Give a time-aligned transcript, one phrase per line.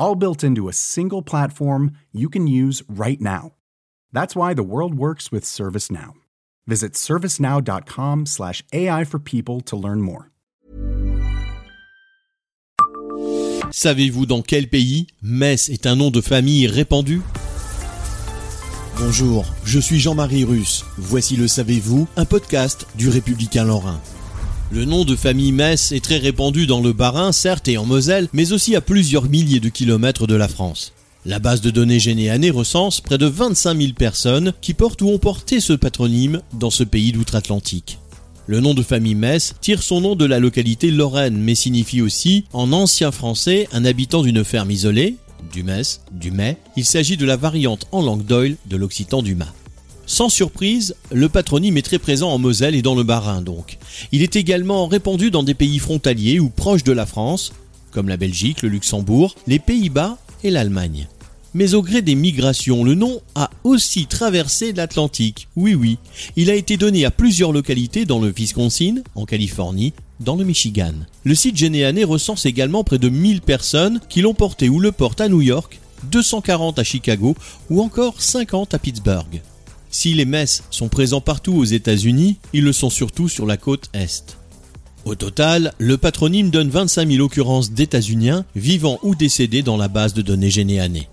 [0.00, 3.52] all built into a single platform you can use right now.
[4.12, 6.14] That's why the world works with ServiceNow.
[6.66, 10.30] Visit servicenow.com/slash AI for people to learn more.
[13.72, 17.22] Savez-vous dans quel pays Metz est un nom de famille répandu?
[18.98, 20.84] Bonjour, je suis Jean-Marie Russe.
[20.98, 24.00] Voici le Savez-vous, un podcast du Républicain Lorrain.
[24.72, 28.28] Le nom de famille Metz est très répandu dans le Bas-Rhin, certes, et en Moselle,
[28.32, 30.92] mais aussi à plusieurs milliers de kilomètres de la France.
[31.26, 35.18] La base de données Généané recense près de 25 000 personnes qui portent ou ont
[35.18, 37.98] porté ce patronyme dans ce pays d'outre-Atlantique.
[38.46, 42.44] Le nom de famille Metz tire son nom de la localité lorraine, mais signifie aussi,
[42.52, 45.16] en ancien français, un habitant d'une ferme isolée,
[45.52, 46.32] du Metz, du.
[46.76, 49.52] Il s'agit de la variante en langue d'oil de l'occitan du Mas.
[50.10, 53.78] Sans surprise, le patronyme est très présent en Moselle et dans le Bas-Rhin donc.
[54.10, 57.52] Il est également répandu dans des pays frontaliers ou proches de la France,
[57.92, 61.06] comme la Belgique, le Luxembourg, les Pays-Bas et l'Allemagne.
[61.54, 65.46] Mais au gré des migrations, le nom a aussi traversé l'Atlantique.
[65.54, 65.96] Oui oui,
[66.34, 70.94] il a été donné à plusieurs localités dans le Wisconsin, en Californie, dans le Michigan.
[71.22, 75.20] Le site généané recense également près de 1000 personnes qui l'ont porté ou le portent
[75.20, 75.78] à New York,
[76.10, 77.36] 240 à Chicago
[77.70, 79.40] ou encore 50 à Pittsburgh.
[79.90, 83.90] Si les messes sont présents partout aux États-Unis, ils le sont surtout sur la côte
[83.92, 84.38] Est.
[85.04, 90.14] Au total, le patronyme donne 25 000 occurrences d'États-Uniens vivant ou décédés dans la base
[90.14, 91.08] de données généanée.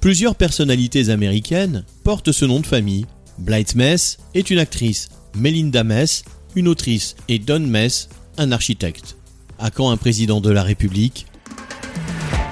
[0.00, 3.06] Plusieurs personnalités américaines portent ce nom de famille.
[3.38, 8.08] Blythe Mess est une actrice, Melinda Mess, une autrice, et Don Mess,
[8.38, 9.16] un architecte.
[9.58, 11.26] À quand un président de la République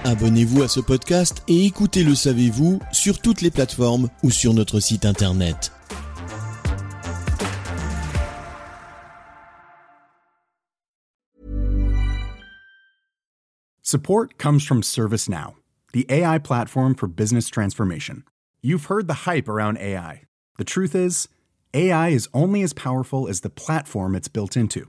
[0.05, 4.81] Abonnez-vous à ce podcast et écoutez Le Savez-vous sur toutes les plateformes ou sur notre
[4.81, 5.71] site internet.
[13.83, 15.55] Support comes from ServiceNow,
[15.93, 18.25] the AI platform for business transformation.
[18.61, 20.23] You've heard the hype around AI.
[20.59, 21.29] The truth is,
[21.75, 24.89] AI is only as powerful as the platform it's built into.